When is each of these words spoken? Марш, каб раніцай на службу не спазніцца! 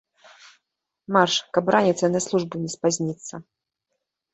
Марш, 1.19 1.35
каб 1.59 1.65
раніцай 1.77 2.09
на 2.17 2.25
службу 2.29 2.55
не 2.67 2.77
спазніцца! 2.79 3.35